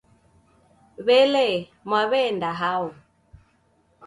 [1.05, 2.85] W'elee, Mwaw'enda hao?